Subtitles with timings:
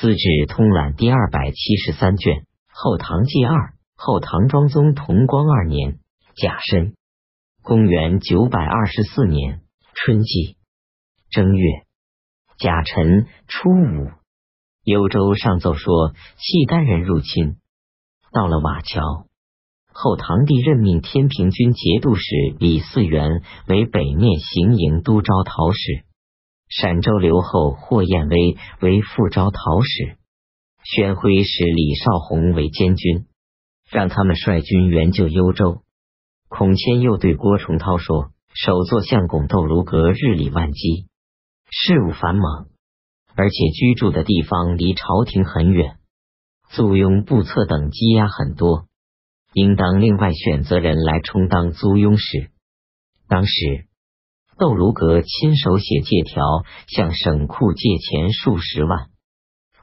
[0.00, 2.36] 资治通览》第二百七十三卷
[2.68, 3.52] 《后唐纪二》，
[3.96, 5.98] 后唐庄宗同光二年
[6.36, 6.94] 甲申，
[7.64, 9.62] 公元九百二十四年
[9.94, 10.56] 春季
[11.30, 11.82] 正月
[12.58, 14.12] 甲辰初五，
[14.84, 17.56] 幽州上奏说契丹人入侵，
[18.32, 19.26] 到了瓦桥，
[19.92, 22.22] 后唐帝任命天平军节度使
[22.60, 26.04] 李嗣源为北面行营都招讨使。
[26.68, 30.18] 陕州留后霍彦威为副招讨使，
[30.84, 33.26] 宣徽使李少红为监军，
[33.90, 35.82] 让他们率军援救幽州。
[36.48, 41.08] 孔谦又对郭崇韬说：“首座相公窦卢阁日理万机，
[41.70, 42.66] 事务繁忙，
[43.34, 45.96] 而且居住的地方离朝廷很远，
[46.70, 48.86] 租庸、布策等积压很多，
[49.54, 52.50] 应当另外选择人来充当租庸使。”
[53.26, 53.87] 当时。
[54.58, 56.42] 窦如阁亲手写借条，
[56.88, 59.08] 向省库借钱数十万。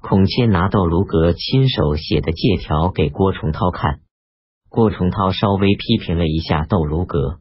[0.02, 4.02] 孔谦拿窦如阁亲手写的借条给郭崇韬看，
[4.68, 7.40] 郭崇韬稍微批评了一下窦如阁，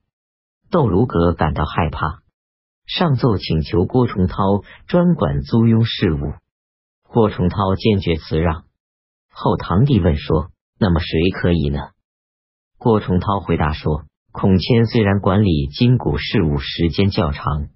[0.71, 2.23] 窦如阁感到害怕，
[2.87, 6.35] 上奏请求郭崇韬专管租庸事务。
[7.03, 8.63] 郭崇韬坚决辞让。
[9.33, 11.81] 后唐帝问说：“那么谁可以呢？”
[12.79, 14.05] 郭崇韬回答说。
[14.37, 17.69] 孔谦虽然管理金谷事务时间较长，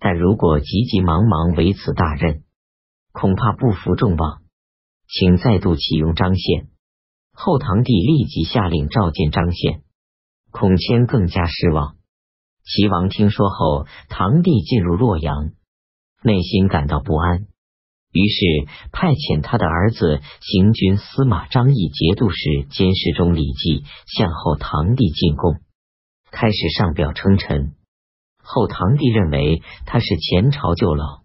[0.00, 2.42] 但如果急急忙忙为此大任，
[3.12, 4.42] 恐怕不负众望。
[5.06, 6.66] 请再度启用张宪。
[7.32, 9.82] 后唐帝立即下令召见张宪，
[10.50, 11.94] 孔谦更加失望。
[12.64, 15.52] 齐王听说后，唐帝进入洛阳，
[16.24, 17.46] 内心感到不安，
[18.10, 25.60] 于是派遣他的儿子行军司马张毅节度使监视中李绩向后唐帝进贡。
[26.34, 27.76] 开始上表称臣，
[28.42, 31.22] 后唐帝认为他是前朝旧老，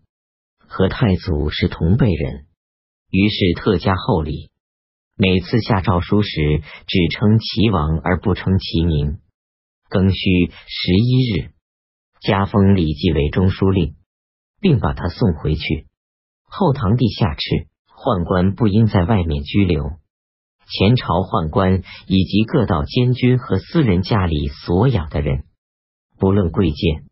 [0.67, 2.45] 和太祖是同辈人，
[3.09, 4.51] 于是特加厚礼。
[5.17, 9.19] 每次下诏书时，只称齐王而不称其名。
[9.89, 11.53] 庚戌十一日，
[12.21, 13.95] 加封李继为中书令，
[14.61, 15.87] 并把他送回去。
[16.45, 19.93] 后唐帝下敕，宦官不应在外面拘留。
[20.71, 25.45] 前朝宦官以及各道监军和私人家里所养的人，
[26.19, 27.05] 不论贵贱，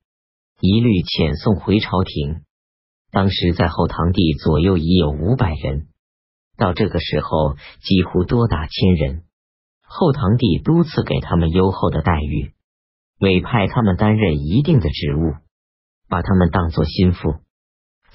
[0.62, 2.44] 一律遣送回朝廷。
[3.10, 5.88] 当时在后唐帝左右已有五百人，
[6.56, 9.24] 到这个时候几乎多达千人。
[9.82, 12.52] 后唐帝多次给他们优厚的待遇，
[13.20, 15.34] 委派他们担任一定的职务，
[16.08, 17.36] 把他们当作心腹。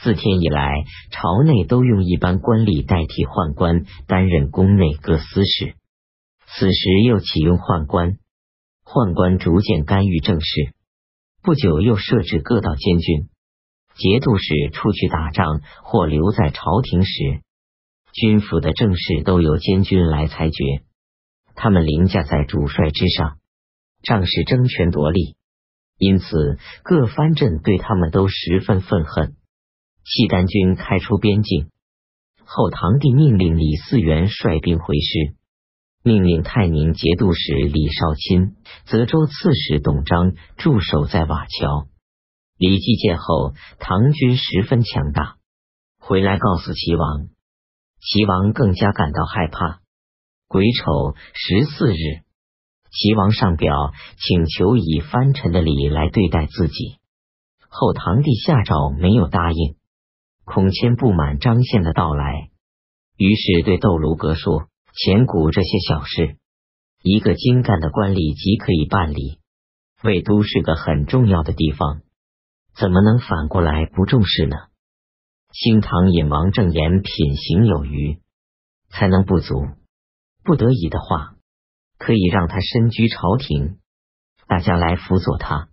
[0.03, 0.69] 自天以来，
[1.13, 5.77] 朝内都用一般官吏代替宦官担任宫内各司使。
[6.47, 8.19] 此时又启用宦官，
[8.85, 10.75] 宦官逐渐干预政事。
[11.41, 13.29] 不久又设置各道监军、
[13.95, 17.13] 节度使出去打仗或留在朝廷时，
[18.13, 20.83] 军府的政事都由监军来裁决。
[21.55, 23.39] 他们凌驾在主帅之上，
[24.03, 25.37] 仗势争权夺利，
[25.97, 29.37] 因此各藩镇对他们都十分愤恨。
[30.05, 31.71] 契丹军开出边境
[32.45, 35.35] 后，唐帝命令李嗣源率兵回师，
[36.03, 41.87] 命令泰宁节度使李少钦、泽州刺史董璋驻守在瓦桥。
[42.59, 45.37] 李继见后，唐军十分强大，
[45.99, 47.29] 回来告诉齐王，
[48.01, 49.81] 齐王更加感到害怕。
[50.49, 52.23] 癸丑十四日，
[52.91, 56.99] 齐王上表请求以藩臣的礼来对待自己，
[57.69, 59.77] 后唐帝下诏没有答应。
[60.55, 62.51] 孔谦不满张宪的到来，
[63.17, 66.37] 于是对窦卢阁说：“前古这些小事，
[67.03, 69.39] 一个精干的官吏即可以办理。
[70.03, 72.03] 魏都是个很重要的地方，
[72.75, 74.57] 怎么能反过来不重视呢？
[75.53, 78.19] 新唐引王正言品行有余，
[78.91, 79.55] 才能不足。
[80.45, 81.37] 不得已的话，
[81.97, 83.79] 可以让他身居朝廷，
[84.47, 85.71] 大家来辅佐他，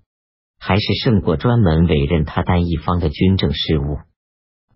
[0.58, 3.98] 还是胜过专门委任他担一方的军政事务。”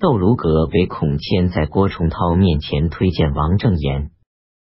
[0.03, 4.11] 窦如阁为孔谦在郭崇韬面前推荐王正言，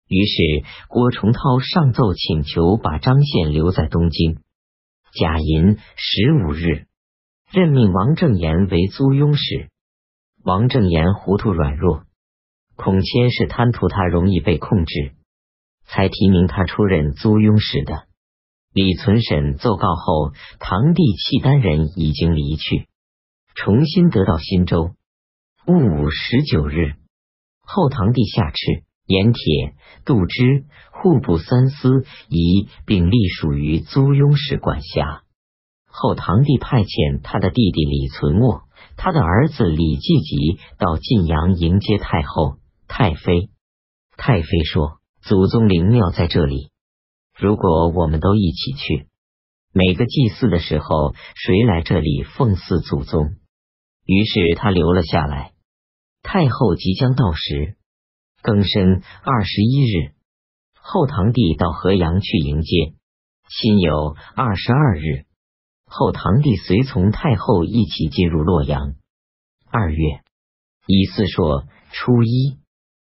[0.06, 0.42] 于是
[0.88, 4.40] 郭崇韬上奏请求把张宪留在东京。
[5.18, 6.84] 甲寅十五日，
[7.50, 9.70] 任命王正言为租庸使。
[10.44, 12.02] 王正言糊涂软弱，
[12.76, 15.14] 孔谦是贪图他容易被控制，
[15.86, 18.04] 才提名他出任租庸使的。
[18.74, 22.86] 李存审奏告后，堂弟契丹人已经离去，
[23.54, 24.90] 重新得到新州。
[25.64, 26.94] 戊午十九日，
[27.60, 35.22] 后唐帝下敕，盐铁、杜支、户部三司一并隶属于租庸使管辖。
[35.86, 38.64] 后唐帝派遣他的弟弟李存渥
[38.96, 42.56] 他的儿子李继吉到晋阳迎接太后、
[42.88, 43.50] 太妃。
[44.16, 46.70] 太妃说：“祖宗灵庙在这里，
[47.38, 49.06] 如果我们都一起去，
[49.72, 53.36] 每个祭祀的时候，谁来这里奉祀祖宗？”
[54.12, 55.52] 于是他留了下来。
[56.22, 57.76] 太后即将到时，
[58.42, 60.12] 庚申二十一日，
[60.74, 62.94] 后堂弟到河阳去迎接。
[63.48, 65.24] 辛酉二十二日，
[65.86, 68.94] 后堂弟随从太后一起进入洛阳。
[69.70, 70.20] 二月
[70.86, 72.58] 乙巳朔初一，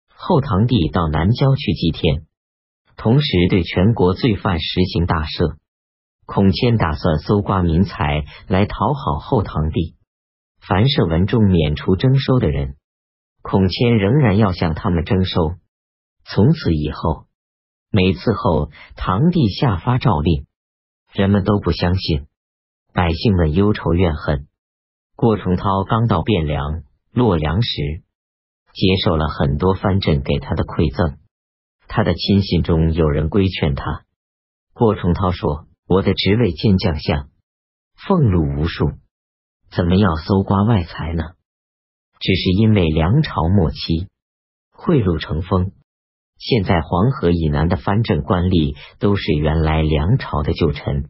[0.08, 2.28] 后堂弟到南郊去祭天，
[2.96, 5.58] 同时对全国罪犯实行大赦。
[6.26, 9.96] 孔谦打算搜刮民财来讨好后堂弟，
[10.62, 12.76] 凡是文中免除征收的人。
[13.42, 15.56] 孔谦仍然要向他们征收。
[16.24, 17.26] 从此以后，
[17.90, 20.46] 每次后堂弟下发诏令，
[21.12, 22.28] 人们都不相信，
[22.94, 24.48] 百姓们忧愁怨恨。
[25.16, 28.04] 郭崇韬刚到汴梁、洛阳时，
[28.74, 31.18] 接受了很多藩镇给他的馈赠。
[31.88, 34.06] 他的亲信中有人规劝他。
[34.74, 37.30] 郭崇韬说：“我的职位兼将相，
[37.96, 38.92] 俸禄无数，
[39.76, 41.24] 怎么要搜刮外财呢？”
[42.20, 44.08] 只是因为梁朝末期
[44.72, 45.72] 贿赂成风，
[46.38, 51.10] 现在黄河以南的藩镇官吏都是原来梁朝的旧臣，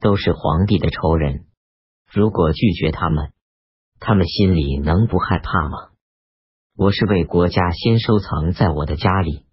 [0.00, 1.46] 都是皇帝的仇人。
[2.12, 3.32] 如果拒绝他们，
[4.00, 5.90] 他们心里能不害怕吗？
[6.76, 9.44] 我是为国家先收藏在我的家里，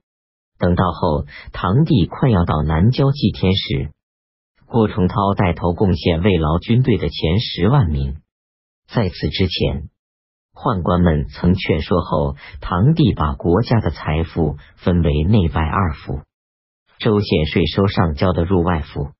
[0.58, 3.92] 等到后堂弟快要到南郊祭天时，
[4.66, 8.22] 郭崇韬带头贡献慰劳军队的前十万名。
[8.94, 9.90] 在此之前。
[10.54, 16.20] 宦官们曾劝说后，堂弟把国家的财富分为内外二府，
[17.00, 19.12] 州县税收上交的入外府，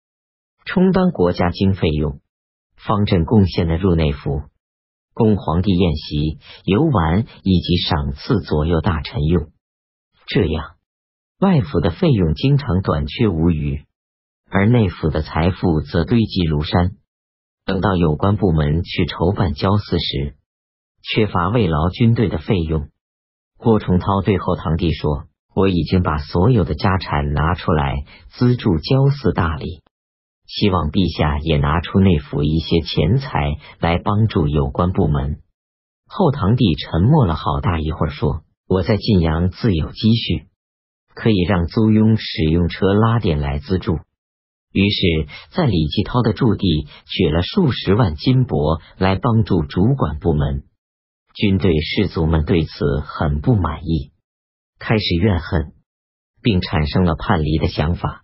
[0.66, 2.20] 充当国家经费用；
[2.76, 4.44] 方镇贡献的入内府，
[5.14, 9.52] 供皇帝宴席、游玩以及赏赐左右大臣用。
[10.28, 10.76] 这样，
[11.40, 13.86] 外府的费用经常短缺无余，
[14.50, 16.98] 而内府的财富则堆积如山。
[17.66, 20.36] 等到有关部门去筹办交祀时，
[21.04, 22.90] 缺乏慰劳军队的费用，
[23.58, 25.26] 郭崇韬对后堂弟说
[25.56, 29.82] ：“我已经把所有的家产拿出来资助交祀大礼，
[30.48, 35.42] 希望陛下也拿出内府一些钱财来帮助有关部门。”
[36.08, 40.48] 后堂弟沉默了好大一会儿，说：“我在晋阳自有积蓄，
[41.14, 44.00] 可以让租庸使用车拉点来资助。”
[44.72, 50.64] 于是，在李继涛的驻地取了数十万金帛来帮助主管部门。
[51.36, 54.12] 军队士卒们对此很不满意，
[54.80, 55.74] 开始怨恨，
[56.42, 58.24] 并产生了叛离的想法。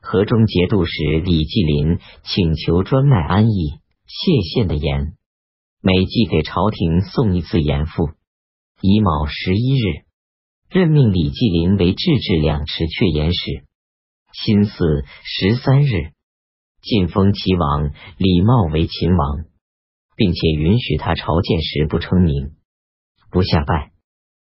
[0.00, 5.14] 河中节度使李继林请求专卖安邑、谢县的盐，
[5.80, 8.10] 每季给朝廷送一次盐赋。
[8.80, 10.04] 乙卯十一日，
[10.68, 13.64] 任命李继林为制置两池阙盐使。
[14.32, 16.12] 辛巳十三日，
[16.80, 19.44] 晋封齐王李茂为秦王。
[20.14, 22.52] 并且允许他朝见时不称名，
[23.30, 23.91] 不下拜。